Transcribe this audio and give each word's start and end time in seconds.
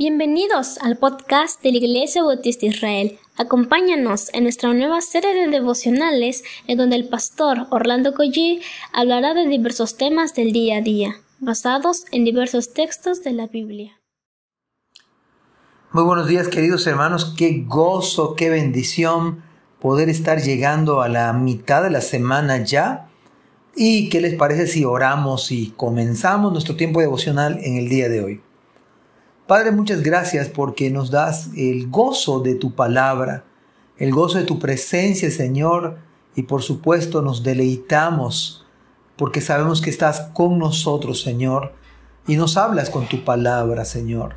Bienvenidos 0.00 0.78
al 0.78 0.96
podcast 0.96 1.60
de 1.60 1.72
la 1.72 1.78
Iglesia 1.78 2.22
Bautista 2.22 2.66
Israel. 2.66 3.18
Acompáñanos 3.36 4.32
en 4.32 4.44
nuestra 4.44 4.72
nueva 4.72 5.00
serie 5.00 5.34
de 5.34 5.48
devocionales 5.48 6.44
en 6.68 6.78
donde 6.78 6.94
el 6.94 7.08
pastor 7.08 7.66
Orlando 7.70 8.14
Collie 8.14 8.60
hablará 8.92 9.34
de 9.34 9.48
diversos 9.48 9.96
temas 9.96 10.36
del 10.36 10.52
día 10.52 10.76
a 10.76 10.82
día, 10.82 11.16
basados 11.40 12.04
en 12.12 12.24
diversos 12.24 12.74
textos 12.74 13.24
de 13.24 13.32
la 13.32 13.48
Biblia. 13.48 14.00
Muy 15.90 16.04
buenos 16.04 16.28
días 16.28 16.46
queridos 16.46 16.86
hermanos, 16.86 17.34
qué 17.36 17.64
gozo, 17.66 18.36
qué 18.36 18.50
bendición 18.50 19.42
poder 19.80 20.08
estar 20.08 20.40
llegando 20.40 21.02
a 21.02 21.08
la 21.08 21.32
mitad 21.32 21.82
de 21.82 21.90
la 21.90 22.02
semana 22.02 22.62
ya. 22.62 23.08
¿Y 23.74 24.10
qué 24.10 24.20
les 24.20 24.34
parece 24.34 24.68
si 24.68 24.84
oramos 24.84 25.50
y 25.50 25.72
comenzamos 25.76 26.52
nuestro 26.52 26.76
tiempo 26.76 27.00
devocional 27.00 27.58
en 27.64 27.78
el 27.78 27.88
día 27.88 28.08
de 28.08 28.22
hoy? 28.22 28.40
Padre, 29.48 29.72
muchas 29.72 30.02
gracias 30.02 30.50
porque 30.50 30.90
nos 30.90 31.10
das 31.10 31.48
el 31.56 31.88
gozo 31.88 32.40
de 32.40 32.54
tu 32.54 32.74
palabra, 32.74 33.44
el 33.96 34.12
gozo 34.12 34.36
de 34.36 34.44
tu 34.44 34.58
presencia, 34.58 35.30
Señor, 35.30 35.96
y 36.36 36.42
por 36.42 36.62
supuesto 36.62 37.22
nos 37.22 37.42
deleitamos 37.42 38.66
porque 39.16 39.40
sabemos 39.40 39.80
que 39.80 39.88
estás 39.88 40.20
con 40.34 40.58
nosotros, 40.58 41.22
Señor, 41.22 41.72
y 42.26 42.36
nos 42.36 42.58
hablas 42.58 42.90
con 42.90 43.08
tu 43.08 43.24
palabra, 43.24 43.86
Señor. 43.86 44.34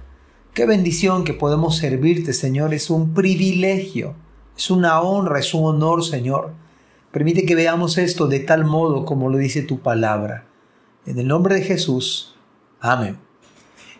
Qué 0.53 0.66
bendición 0.66 1.25
que 1.25 1.34
podemos 1.34 1.75
servirte, 1.75 2.31
Señor, 2.31 2.73
es 2.73 2.89
un 2.89 3.14
privilegio, 3.14 4.16
es 4.55 4.72
una 4.72 5.02
honra, 5.02 5.39
es 5.39 5.53
un 5.53 5.66
honor, 5.66 6.05
Señor. 6.05 6.53
Permite 7.12 7.45
que 7.45 7.55
veamos 7.55 7.98
esto 7.98 8.28
de 8.28 8.39
tal 8.39 8.64
modo 8.64 9.03
como 9.03 9.30
lo 9.30 9.38
dice 9.38 9.62
tu 9.62 9.81
palabra. 9.81 10.45
En 11.05 11.20
el 11.20 11.28
nombre 11.28 11.55
de 11.55 11.64
Jesús. 11.64 12.34
Amén. 12.80 13.30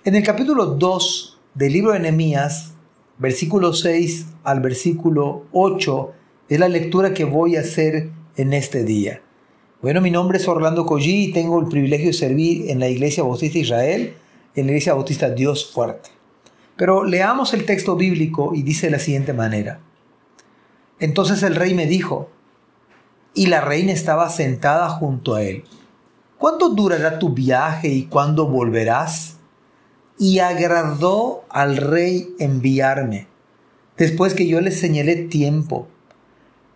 En 0.04 0.16
el 0.16 0.23
capítulo 0.23 0.66
2 0.66 1.38
del 1.54 1.73
libro 1.73 1.91
de 1.91 2.00
Nehemías, 2.00 2.73
versículo 3.20 3.72
6 3.72 4.26
al 4.44 4.59
versículo 4.59 5.45
8, 5.52 6.12
es 6.50 6.59
la 6.59 6.70
lectura 6.70 7.14
que 7.14 7.23
voy 7.23 7.56
a 7.56 7.59
hacer 7.59 8.09
en 8.36 8.53
este 8.53 8.84
día. 8.84 9.22
Bueno, 9.80 10.02
mi 10.02 10.09
nombre 10.09 10.40
es 10.40 10.48
Orlando 10.48 10.88
Collí 10.88 11.25
y 11.25 11.31
tengo 11.34 11.59
el 11.59 11.67
privilegio 11.67 12.08
de 12.08 12.14
servir 12.14 12.72
en 12.72 12.80
la 12.80 12.90
Iglesia 12.90 13.22
Bautista 13.22 13.59
Israel, 13.59 14.16
en 14.56 14.66
la 14.66 14.72
Iglesia 14.72 14.95
Bautista 14.95 15.30
Dios 15.30 15.72
Fuerte. 15.72 16.09
Pero 16.78 17.03
leamos 17.03 17.53
el 17.53 17.68
texto 17.68 17.95
bíblico 17.95 18.53
y 18.56 18.64
dice 18.64 18.88
de 18.88 18.94
la 18.94 19.00
siguiente 19.00 19.34
manera. 19.34 19.81
Entonces 21.00 21.44
el 21.44 21.53
rey 21.53 21.75
me 21.75 21.86
dijo, 21.86 22.31
y 23.36 23.45
la 23.45 23.62
reina 23.62 23.92
estaba 23.92 24.30
sentada 24.30 24.90
junto 24.90 25.36
a 25.36 25.44
él. 25.44 25.64
¿Cuánto 26.40 26.70
durará 26.70 27.20
tu 27.20 27.36
viaje 27.36 27.90
y 27.90 28.06
cuándo 28.06 28.47
volverás? 28.47 29.38
Y 30.22 30.38
agradó 30.38 31.45
al 31.50 31.77
rey 31.77 32.36
enviarme, 32.38 33.25
después 33.97 34.36
que 34.36 34.47
yo 34.47 34.61
le 34.61 34.69
señalé 34.69 35.16
tiempo. 35.16 35.88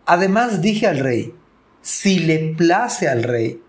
Además 0.08 0.64
dije 0.64 0.88
al 0.88 0.98
rey, 0.98 1.36
si 1.84 2.18
le 2.18 2.56
place 2.56 3.08
al 3.08 3.22
rey, 3.22 3.62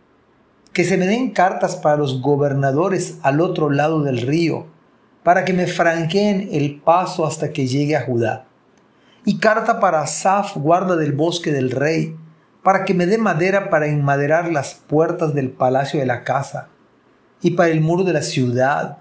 que 0.73 0.85
se 0.85 0.97
me 0.97 1.07
den 1.07 1.33
cartas 1.33 1.77
para 1.77 1.99
los 1.99 2.23
gobernadores 2.23 3.19
al 3.21 3.43
otro 3.43 3.69
lado 3.69 4.03
del 4.03 4.23
río, 4.23 4.67
para 5.23 5.45
que 5.45 5.53
me 5.53 5.67
franqueen 5.67 6.49
el 6.53 6.81
paso 6.81 7.27
hasta 7.27 7.53
que 7.53 7.67
llegue 7.67 7.97
a 7.97 8.07
Judá. 8.07 8.47
Y 9.27 9.41
carta 9.41 9.79
para 9.79 10.01
Asaf, 10.01 10.57
guarda 10.57 10.97
del 10.97 11.13
bosque 11.13 11.53
del 11.53 11.71
rey, 11.71 12.17
para 12.63 12.87
que 12.87 12.95
me 12.95 13.05
dé 13.05 13.19
madera 13.19 13.69
para 13.69 13.89
enmaderar 13.89 14.51
las 14.51 14.73
puertas 14.73 15.35
del 15.35 15.51
palacio 15.51 16.01
de 16.01 16.07
la 16.07 16.25
casa, 16.25 16.71
y 17.43 17.51
para 17.51 17.69
el 17.69 17.83
muro 17.83 18.05
de 18.05 18.15
la 18.15 18.23
ciudad, 18.23 19.01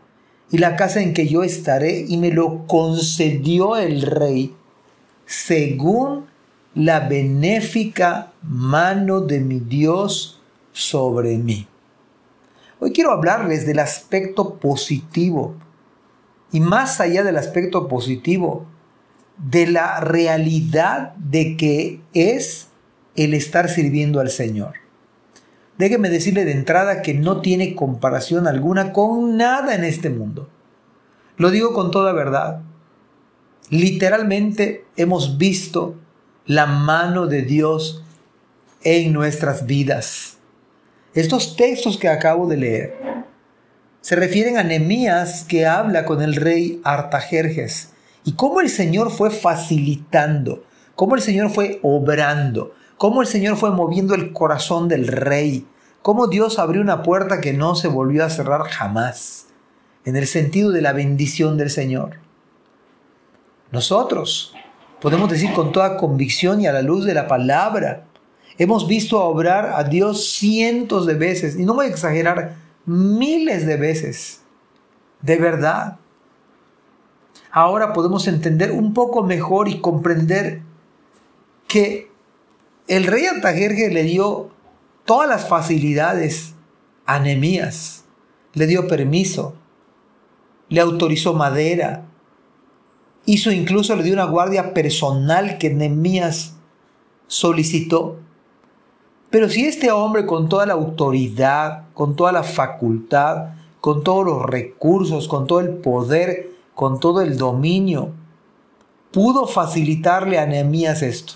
y 0.51 0.57
la 0.57 0.75
casa 0.75 1.01
en 1.01 1.13
que 1.13 1.27
yo 1.27 1.43
estaré, 1.43 2.05
y 2.07 2.17
me 2.17 2.31
lo 2.31 2.67
concedió 2.67 3.77
el 3.77 4.01
rey, 4.01 4.55
según 5.25 6.25
la 6.75 6.99
benéfica 7.01 8.33
mano 8.43 9.22
de 9.22 9.39
mi 9.39 9.59
Dios 9.59 10.41
sobre 10.72 11.38
mí. 11.38 11.67
Hoy 12.79 12.91
quiero 12.91 13.11
hablarles 13.11 13.66
del 13.66 13.79
aspecto 13.79 14.56
positivo 14.56 15.56
y 16.51 16.59
más 16.59 17.00
allá 17.01 17.23
del 17.23 17.38
aspecto 17.38 17.88
positivo, 17.88 18.66
de 19.38 19.67
la 19.67 20.00
realidad 20.00 21.16
de 21.16 21.57
que 21.57 22.01
es 22.13 22.67
el 23.16 23.33
estar 23.33 23.69
sirviendo 23.69 24.19
al 24.19 24.29
Señor. 24.29 24.84
Déjeme 25.78 26.09
decirle 26.09 26.46
de 26.46 26.53
entrada 26.53 27.02
que 27.02 27.13
no 27.13 27.41
tiene 27.41 27.75
comparación 27.75 28.47
alguna 28.47 28.94
con 28.94 29.38
nada 29.38 29.75
en 29.75 29.84
este 29.84 30.09
mundo. 30.09 30.50
Lo 31.38 31.52
digo 31.52 31.74
con 31.74 31.91
toda 31.91 32.13
verdad. 32.13 32.62
Literalmente 33.69 34.86
hemos 34.96 35.38
visto 35.38 35.96
la 36.46 36.66
mano 36.66 37.28
de 37.28 37.41
Dios 37.41 38.03
en 38.84 39.12
nuestras 39.12 39.66
vidas. 39.66 40.38
Estos 41.13 41.56
textos 41.56 41.97
que 41.97 42.07
acabo 42.07 42.47
de 42.47 42.57
leer 42.57 42.97
se 44.02 44.16
refieren 44.16 44.57
a 44.57 44.63
Nehemías 44.63 45.44
que 45.44 45.66
habla 45.66 46.06
con 46.06 46.22
el 46.22 46.36
rey 46.36 46.80
Artajerjes 46.84 47.94
y 48.24 48.34
cómo 48.34 48.62
el 48.62 48.69
Señor 48.69 49.09
fue 49.12 49.31
facilitando, 49.31 50.63
cómo 50.94 51.16
el 51.16 51.22
Señor 51.22 51.50
fue 51.50 51.80
obrando, 51.81 52.75
cómo 52.97 53.22
el 53.22 53.28
Señor 53.28 53.57
fue 53.57 53.72
moviendo 53.72 54.16
el 54.16 54.33
corazón 54.33 54.88
del 54.88 55.07
rey, 55.07 55.66
cómo 56.01 56.28
Dios 56.28 56.59
abrió 56.59 56.81
una 56.81 57.03
puerta 57.03 57.41
que 57.41 57.53
no 57.53 57.75
se 57.75 57.88
volvió 57.88 58.25
a 58.25 58.29
cerrar 58.29 58.63
jamás, 58.63 59.47
en 60.06 60.16
el 60.16 60.28
sentido 60.28 60.72
de 60.72 60.81
la 60.81 60.94
bendición 60.94 61.57
del 61.57 61.69
Señor. 61.69 62.17
Nosotros 63.72 64.53
podemos 65.01 65.29
decir 65.29 65.53
con 65.53 65.72
toda 65.72 65.97
convicción 65.97 66.61
y 66.61 66.67
a 66.67 66.73
la 66.73 66.81
luz 66.81 67.06
de 67.06 67.13
la 67.13 67.28
palabra, 67.28 68.06
hemos 68.57 68.88
visto 68.88 69.22
obrar 69.23 69.73
a 69.75 69.83
Dios 69.83 70.29
cientos 70.29 71.06
de 71.06 71.16
veces, 71.16 71.57
y 71.57 71.66
no 71.66 71.73
voy 71.73 71.88
a 71.88 71.89
exagerar, 71.89 72.56
miles 72.85 73.66
de 73.66 73.77
veces, 73.77 74.41
de 75.22 75.38
verdad. 75.38 75.97
Ahora 77.51 77.94
podemos 77.94 78.27
entender 78.27 78.72
un 78.72 78.94
poco 78.94 79.23
mejor 79.23 79.67
y 79.67 79.79
comprender 79.79 80.62
que 81.67 82.12
el 82.88 83.06
rey 83.06 83.25
Antajerje 83.25 83.90
le 83.90 84.03
dio 84.03 84.50
todas 85.06 85.28
las 85.28 85.47
facilidades 85.47 86.53
a 87.06 87.19
Nehemías. 87.19 88.06
Le 88.53 88.68
dio 88.68 88.88
permiso, 88.88 89.56
le 90.69 90.79
autorizó 90.79 91.34
madera, 91.34 92.06
hizo 93.25 93.51
incluso, 93.51 93.95
le 93.95 94.03
dio 94.03 94.13
una 94.13 94.25
guardia 94.25 94.74
personal 94.74 95.57
que 95.57 95.69
Nehemías 95.74 96.56
solicitó. 97.28 98.19
Pero 99.29 99.50
si 99.50 99.66
este 99.66 99.91
hombre 99.91 100.25
con 100.25 100.47
toda 100.47 100.66
la 100.66 100.74
autoridad, 100.74 101.85
con 101.94 102.16
toda 102.16 102.31
la 102.31 102.44
facultad, 102.44 103.56
con 103.81 104.03
todos 104.03 104.25
los 104.25 104.44
recursos, 104.44 105.28
con 105.28 105.47
todo 105.47 105.59
el 105.59 105.69
poder, 105.69 106.51
con 106.74 107.00
todo 107.00 107.22
el 107.22 107.38
dominio, 107.38 108.13
pudo 109.12 109.47
facilitarle 109.47 110.40
a 110.40 110.45
Nehemías 110.45 111.01
esto, 111.01 111.34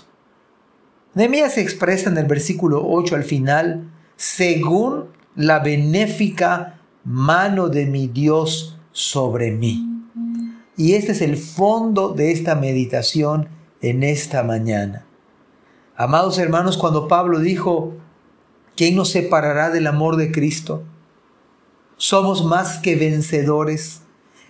Nehemías 1.12 1.54
se 1.54 1.60
expresa 1.60 2.08
en 2.08 2.18
el 2.18 2.26
versículo 2.26 2.86
8 2.86 3.16
al 3.16 3.24
final, 3.24 3.90
según 4.16 5.06
la 5.34 5.58
benéfica 5.58 6.80
mano 7.04 7.68
de 7.68 7.86
mi 7.86 8.06
Dios 8.06 8.78
sobre 8.92 9.50
mí. 9.50 9.86
Y 10.76 10.94
este 10.94 11.12
es 11.12 11.20
el 11.20 11.36
fondo 11.36 12.12
de 12.12 12.30
esta 12.30 12.54
meditación 12.54 13.48
en 13.82 14.04
esta 14.04 14.44
mañana. 14.44 15.04
Amados 15.96 16.38
hermanos, 16.38 16.76
cuando 16.76 17.08
Pablo 17.08 17.40
dijo, 17.40 17.94
¿quién 18.76 18.94
nos 18.94 19.10
separará 19.10 19.70
del 19.70 19.88
amor 19.88 20.16
de 20.16 20.30
Cristo? 20.30 20.84
Somos 21.96 22.44
más 22.44 22.78
que 22.78 22.94
vencedores. 22.94 24.02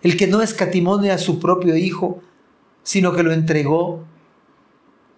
El 0.02 0.16
que 0.16 0.26
no 0.26 0.42
escatimone 0.42 1.10
a 1.10 1.18
su 1.18 1.40
propio 1.40 1.76
Hijo, 1.76 2.20
sino 2.82 3.12
que 3.12 3.22
lo 3.22 3.32
entregó 3.32 4.04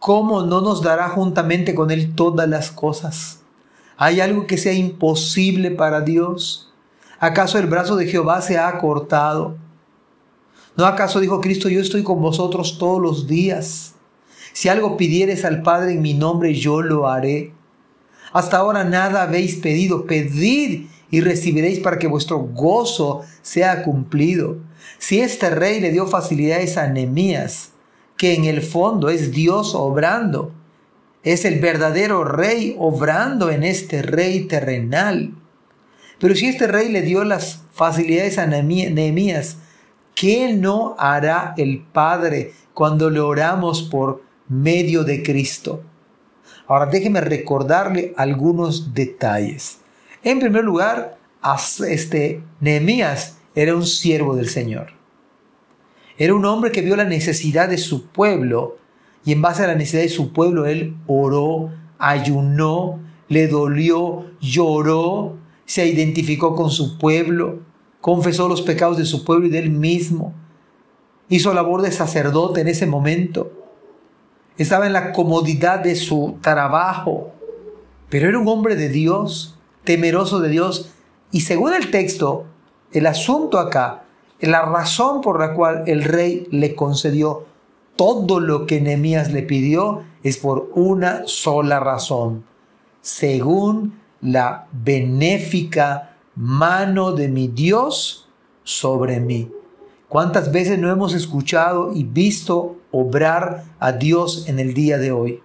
¿cómo 0.02 0.42
no 0.42 0.60
nos 0.60 0.82
dará 0.82 1.08
juntamente 1.10 1.76
con 1.76 1.92
Él 1.92 2.16
todas 2.16 2.48
las 2.48 2.72
cosas? 2.72 3.38
¿Hay 3.96 4.20
algo 4.20 4.48
que 4.48 4.58
sea 4.58 4.72
imposible 4.72 5.70
para 5.70 6.00
Dios? 6.00 6.72
¿Acaso 7.20 7.56
el 7.56 7.68
brazo 7.68 7.94
de 7.94 8.08
Jehová 8.08 8.40
se 8.40 8.58
ha 8.58 8.76
cortado? 8.78 9.56
¿No 10.76 10.86
acaso 10.86 11.20
dijo 11.20 11.40
Cristo, 11.40 11.68
yo 11.68 11.80
estoy 11.80 12.02
con 12.02 12.20
vosotros 12.20 12.78
todos 12.78 13.00
los 13.00 13.28
días? 13.28 13.94
Si 14.52 14.68
algo 14.68 14.96
pidieres 14.96 15.44
al 15.44 15.62
Padre 15.62 15.92
en 15.92 16.02
mi 16.02 16.14
nombre, 16.14 16.52
yo 16.52 16.82
lo 16.82 17.06
haré. 17.06 17.54
Hasta 18.32 18.56
ahora 18.56 18.82
nada 18.82 19.22
habéis 19.22 19.54
pedido, 19.54 20.04
pedid 20.06 20.86
y 21.12 21.20
recibiréis 21.20 21.78
para 21.78 22.00
que 22.00 22.08
vuestro 22.08 22.40
gozo 22.40 23.22
sea 23.42 23.84
cumplido. 23.84 24.56
Si 24.98 25.20
este 25.20 25.50
rey 25.50 25.78
le 25.78 25.92
dio 25.92 26.08
facilidades 26.08 26.76
a 26.76 26.88
Nehemías, 26.88 27.71
que 28.22 28.34
en 28.34 28.44
el 28.44 28.62
fondo 28.62 29.08
es 29.08 29.32
Dios 29.32 29.74
obrando. 29.74 30.52
Es 31.24 31.44
el 31.44 31.58
verdadero 31.58 32.22
rey 32.22 32.76
obrando 32.78 33.50
en 33.50 33.64
este 33.64 34.00
rey 34.00 34.44
terrenal. 34.44 35.34
Pero 36.20 36.36
si 36.36 36.46
este 36.46 36.68
rey 36.68 36.88
le 36.88 37.02
dio 37.02 37.24
las 37.24 37.64
facilidades 37.72 38.38
a 38.38 38.46
Nehemías, 38.46 39.56
¿qué 40.14 40.52
no 40.52 40.94
hará 41.00 41.52
el 41.56 41.80
Padre 41.80 42.52
cuando 42.74 43.10
le 43.10 43.18
oramos 43.18 43.82
por 43.82 44.22
medio 44.48 45.02
de 45.02 45.24
Cristo? 45.24 45.82
Ahora 46.68 46.86
déjeme 46.86 47.22
recordarle 47.22 48.14
algunos 48.16 48.94
detalles. 48.94 49.78
En 50.22 50.38
primer 50.38 50.62
lugar, 50.62 51.18
este 51.88 52.40
Nehemías 52.60 53.38
era 53.56 53.74
un 53.74 53.84
siervo 53.84 54.36
del 54.36 54.48
Señor. 54.48 55.01
Era 56.22 56.34
un 56.34 56.44
hombre 56.44 56.70
que 56.70 56.82
vio 56.82 56.94
la 56.94 57.04
necesidad 57.04 57.68
de 57.68 57.78
su 57.78 58.06
pueblo 58.06 58.76
y 59.24 59.32
en 59.32 59.42
base 59.42 59.64
a 59.64 59.66
la 59.66 59.74
necesidad 59.74 60.02
de 60.02 60.08
su 60.08 60.32
pueblo 60.32 60.66
él 60.66 60.94
oró, 61.08 61.72
ayunó, 61.98 63.00
le 63.28 63.48
dolió, 63.48 64.26
lloró, 64.40 65.36
se 65.64 65.84
identificó 65.88 66.54
con 66.54 66.70
su 66.70 66.96
pueblo, 66.96 67.58
confesó 68.00 68.48
los 68.48 68.62
pecados 68.62 68.98
de 68.98 69.04
su 69.04 69.24
pueblo 69.24 69.48
y 69.48 69.50
de 69.50 69.58
él 69.58 69.70
mismo. 69.70 70.32
Hizo 71.28 71.52
labor 71.54 71.82
de 71.82 71.90
sacerdote 71.90 72.60
en 72.60 72.68
ese 72.68 72.86
momento. 72.86 73.50
Estaba 74.56 74.86
en 74.86 74.92
la 74.92 75.12
comodidad 75.12 75.80
de 75.80 75.96
su 75.96 76.36
trabajo, 76.40 77.32
pero 78.10 78.28
era 78.28 78.38
un 78.38 78.46
hombre 78.46 78.76
de 78.76 78.90
Dios, 78.90 79.58
temeroso 79.82 80.38
de 80.38 80.50
Dios. 80.50 80.92
Y 81.32 81.40
según 81.40 81.74
el 81.74 81.90
texto, 81.90 82.46
el 82.92 83.08
asunto 83.08 83.58
acá, 83.58 84.04
la 84.42 84.62
razón 84.62 85.20
por 85.20 85.38
la 85.38 85.54
cual 85.54 85.84
el 85.86 86.04
rey 86.04 86.46
le 86.50 86.74
concedió 86.74 87.46
todo 87.96 88.40
lo 88.40 88.66
que 88.66 88.80
Nehemías 88.80 89.32
le 89.32 89.42
pidió 89.42 90.02
es 90.22 90.38
por 90.38 90.70
una 90.74 91.22
sola 91.26 91.78
razón, 91.80 92.44
según 93.00 94.00
la 94.20 94.66
benéfica 94.72 96.16
mano 96.34 97.12
de 97.12 97.28
mi 97.28 97.48
Dios 97.48 98.28
sobre 98.64 99.20
mí. 99.20 99.50
¿Cuántas 100.08 100.52
veces 100.52 100.78
no 100.78 100.90
hemos 100.90 101.14
escuchado 101.14 101.92
y 101.94 102.04
visto 102.04 102.76
obrar 102.90 103.64
a 103.78 103.92
Dios 103.92 104.46
en 104.48 104.58
el 104.58 104.74
día 104.74 104.98
de 104.98 105.10
hoy? 105.10 105.40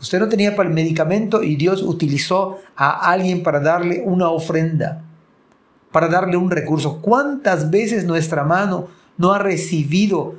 Usted 0.00 0.20
no 0.20 0.28
tenía 0.28 0.54
para 0.54 0.68
el 0.68 0.74
medicamento 0.74 1.42
y 1.42 1.56
Dios 1.56 1.82
utilizó 1.82 2.58
a 2.76 3.10
alguien 3.10 3.42
para 3.42 3.60
darle 3.60 4.02
una 4.04 4.30
ofrenda, 4.30 5.04
para 5.98 6.06
darle 6.06 6.36
un 6.36 6.48
recurso. 6.48 7.00
¿Cuántas 7.02 7.72
veces 7.72 8.04
nuestra 8.04 8.44
mano 8.44 8.86
no 9.16 9.32
ha 9.32 9.40
recibido 9.40 10.36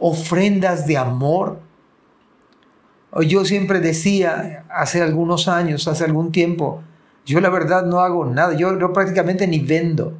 ofrendas 0.00 0.84
de 0.84 0.96
amor? 0.96 1.60
Yo 3.24 3.44
siempre 3.44 3.78
decía 3.78 4.64
hace 4.68 5.00
algunos 5.00 5.46
años, 5.46 5.86
hace 5.86 6.02
algún 6.02 6.32
tiempo, 6.32 6.82
yo 7.24 7.40
la 7.40 7.50
verdad 7.50 7.84
no 7.84 8.00
hago 8.00 8.24
nada, 8.24 8.54
yo, 8.54 8.92
prácticamente 8.92 9.46
ni 9.46 9.60
vendo. 9.60 10.18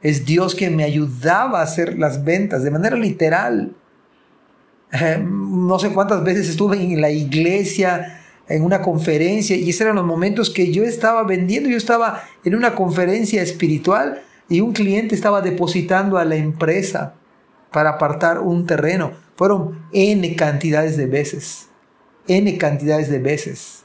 Es 0.00 0.24
Dios 0.24 0.54
que 0.54 0.70
me 0.70 0.84
ayudaba 0.84 1.60
a 1.60 1.64
hacer 1.64 1.98
las 1.98 2.24
ventas 2.24 2.62
de 2.62 2.70
manera 2.70 2.96
literal. 2.96 3.74
Eh, 4.92 5.22
no 5.22 5.78
sé 5.78 5.92
cuántas 5.92 6.24
veces 6.24 6.48
estuve 6.48 6.82
en 6.82 7.02
la 7.02 7.10
iglesia, 7.10 8.15
en 8.48 8.62
una 8.62 8.82
conferencia, 8.82 9.56
y 9.56 9.70
esos 9.70 9.82
eran 9.82 9.96
los 9.96 10.06
momentos 10.06 10.50
que 10.50 10.72
yo 10.72 10.84
estaba 10.84 11.24
vendiendo, 11.24 11.68
yo 11.68 11.76
estaba 11.76 12.22
en 12.44 12.54
una 12.54 12.74
conferencia 12.74 13.42
espiritual 13.42 14.22
y 14.48 14.60
un 14.60 14.72
cliente 14.72 15.14
estaba 15.14 15.40
depositando 15.40 16.18
a 16.18 16.24
la 16.24 16.36
empresa 16.36 17.14
para 17.72 17.90
apartar 17.90 18.38
un 18.38 18.66
terreno. 18.66 19.12
Fueron 19.34 19.80
N 19.92 20.36
cantidades 20.36 20.96
de 20.96 21.06
veces. 21.06 21.68
N 22.28 22.56
cantidades 22.56 23.10
de 23.10 23.18
veces. 23.18 23.84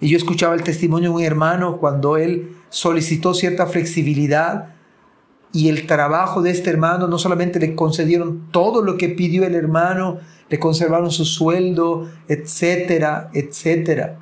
Y 0.00 0.08
yo 0.08 0.16
escuchaba 0.16 0.54
el 0.54 0.62
testimonio 0.62 1.10
de 1.10 1.16
un 1.16 1.22
hermano 1.22 1.78
cuando 1.78 2.16
él 2.16 2.56
solicitó 2.70 3.34
cierta 3.34 3.66
flexibilidad 3.66 4.74
y 5.52 5.68
el 5.68 5.86
trabajo 5.86 6.42
de 6.42 6.50
este 6.50 6.70
hermano 6.70 7.08
no 7.08 7.18
solamente 7.18 7.58
le 7.58 7.74
concedieron 7.74 8.50
todo 8.50 8.82
lo 8.82 8.96
que 8.96 9.08
pidió 9.08 9.44
el 9.44 9.54
hermano, 9.54 10.18
le 10.50 10.58
conservaron 10.58 11.10
su 11.10 11.24
sueldo, 11.24 12.10
etcétera, 12.28 13.30
etcétera. 13.32 14.18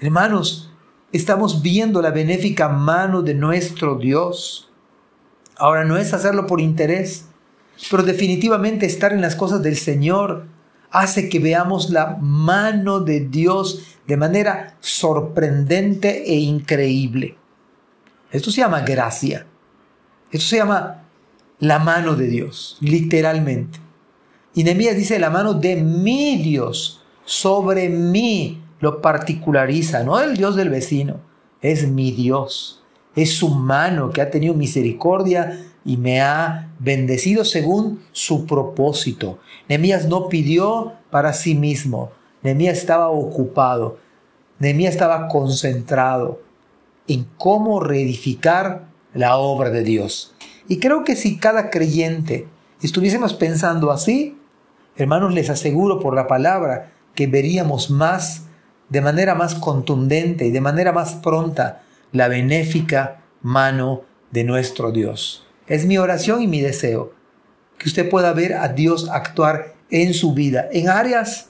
Hermanos, 0.00 0.72
estamos 1.12 1.62
viendo 1.62 2.02
la 2.02 2.10
benéfica 2.10 2.68
mano 2.68 3.22
de 3.22 3.34
nuestro 3.34 3.96
Dios. 3.96 4.70
Ahora 5.56 5.84
no 5.84 5.96
es 5.96 6.12
hacerlo 6.12 6.46
por 6.46 6.60
interés, 6.60 7.26
pero 7.88 8.02
definitivamente 8.02 8.84
estar 8.84 9.12
en 9.12 9.20
las 9.20 9.36
cosas 9.36 9.62
del 9.62 9.76
Señor 9.76 10.46
hace 10.90 11.28
que 11.28 11.38
veamos 11.38 11.90
la 11.90 12.18
mano 12.20 13.00
de 13.00 13.20
Dios 13.20 13.96
de 14.08 14.16
manera 14.16 14.76
sorprendente 14.80 16.24
e 16.32 16.34
increíble. 16.34 17.36
Esto 18.32 18.50
se 18.50 18.60
llama 18.60 18.80
gracia. 18.80 19.46
Esto 20.32 20.46
se 20.48 20.56
llama 20.56 21.04
la 21.60 21.78
mano 21.78 22.16
de 22.16 22.26
Dios, 22.26 22.76
literalmente. 22.80 23.78
Y 24.54 24.64
Nehemías 24.64 24.96
dice 24.96 25.18
la 25.18 25.30
mano 25.30 25.54
de 25.54 25.76
mi 25.76 26.36
Dios 26.36 27.02
sobre 27.24 27.88
mí 27.88 28.62
lo 28.80 29.00
particulariza, 29.00 30.02
no 30.02 30.20
el 30.20 30.36
Dios 30.36 30.56
del 30.56 30.70
vecino, 30.70 31.20
es 31.62 31.88
mi 31.88 32.10
Dios. 32.10 32.82
Es 33.14 33.34
su 33.34 33.50
mano 33.50 34.10
que 34.10 34.20
ha 34.20 34.30
tenido 34.30 34.54
misericordia 34.54 35.66
y 35.84 35.96
me 35.96 36.20
ha 36.20 36.70
bendecido 36.78 37.44
según 37.44 38.02
su 38.12 38.46
propósito. 38.46 39.38
Nehemías 39.68 40.06
no 40.06 40.28
pidió 40.28 40.92
para 41.10 41.32
sí 41.32 41.54
mismo. 41.54 42.12
Nehemías 42.42 42.78
estaba 42.78 43.08
ocupado. 43.08 43.98
Nehemías 44.58 44.94
estaba 44.94 45.28
concentrado 45.28 46.40
en 47.08 47.26
cómo 47.36 47.80
reedificar 47.80 48.88
la 49.12 49.36
obra 49.36 49.70
de 49.70 49.82
Dios. 49.82 50.34
Y 50.68 50.78
creo 50.78 51.02
que 51.02 51.16
si 51.16 51.38
cada 51.38 51.70
creyente 51.70 52.46
estuviésemos 52.80 53.34
pensando 53.34 53.90
así, 53.90 54.36
hermanos, 55.00 55.34
les 55.34 55.50
aseguro 55.50 56.00
por 56.00 56.14
la 56.14 56.26
palabra 56.26 56.92
que 57.14 57.26
veríamos 57.26 57.90
más, 57.90 58.44
de 58.88 59.00
manera 59.00 59.34
más 59.34 59.54
contundente 59.54 60.46
y 60.46 60.50
de 60.50 60.60
manera 60.60 60.92
más 60.92 61.14
pronta, 61.14 61.82
la 62.12 62.28
benéfica 62.28 63.22
mano 63.42 64.02
de 64.30 64.44
nuestro 64.44 64.92
Dios. 64.92 65.46
Es 65.66 65.86
mi 65.86 65.98
oración 65.98 66.42
y 66.42 66.46
mi 66.46 66.60
deseo 66.60 67.12
que 67.78 67.88
usted 67.88 68.08
pueda 68.10 68.32
ver 68.32 68.54
a 68.54 68.68
Dios 68.68 69.08
actuar 69.08 69.74
en 69.90 70.14
su 70.14 70.34
vida, 70.34 70.68
en 70.72 70.88
áreas 70.88 71.48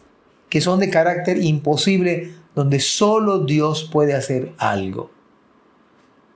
que 0.49 0.61
son 0.61 0.81
de 0.81 0.91
carácter 0.91 1.43
imposible, 1.43 2.32
donde 2.55 2.81
solo 2.81 3.41
Dios 3.41 3.88
puede 3.91 4.14
hacer 4.14 4.53
algo. 4.58 5.11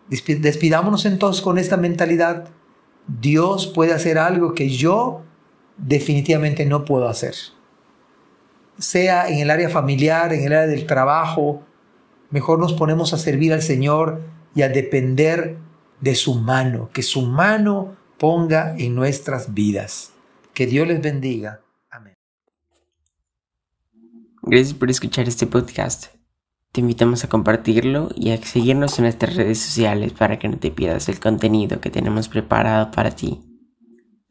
Despidámonos 0.09 1.07
entonces 1.07 1.43
con 1.43 1.59
esta 1.59 1.77
mentalidad. 1.77 2.49
Dios 3.07 3.67
puede 3.67 3.93
hacer 3.93 4.19
algo 4.19 4.55
que 4.55 4.69
yo 4.69 5.23
definitivamente 5.77 6.67
no 6.67 6.85
puedo 6.85 7.09
hacer. 7.09 7.35
Sea 8.79 9.29
en 9.29 9.39
el 9.39 9.51
área 9.51 9.69
familiar, 9.69 10.33
en 10.33 10.45
el 10.45 10.53
área 10.53 10.67
del 10.67 10.87
trabajo, 10.87 11.63
mejor 12.31 12.59
nos 12.59 12.73
ponemos 12.73 13.13
a 13.13 13.19
servir 13.19 13.53
al 13.53 13.63
Señor 13.63 14.23
y 14.55 14.63
a 14.63 14.69
depender 14.69 15.57
de 16.01 16.15
su 16.15 16.35
mano, 16.35 16.91
que 16.93 17.03
su 17.03 17.23
mano 17.23 17.97
ponga 18.19 18.77
en 18.77 18.95
nuestras 18.95 19.55
vidas. 19.55 20.13
Que 20.53 20.67
Dios 20.67 20.87
les 20.87 21.01
bendiga. 21.01 21.61
Amén. 21.91 22.15
Gracias 24.43 24.75
por 24.75 24.91
escuchar 24.91 25.29
este 25.29 25.47
podcast. 25.47 26.07
Te 26.73 26.81
invitamos 26.81 27.23
a 27.23 27.29
compartirlo 27.29 28.11
y 28.17 28.33
a 28.33 28.37
seguirnos 28.43 28.99
en 28.99 29.05
nuestras 29.05 29.37
redes 29.37 29.61
sociales 29.61 30.13
para 30.13 30.39
que 30.39 30.49
no 30.49 30.59
te 30.59 30.73
pierdas 30.73 31.09
el 31.09 31.21
contenido 31.21 31.81
que 31.81 31.91
tenemos 31.91 32.29
preparado 32.29 32.91
para 32.91 33.13
ti. 33.13 33.54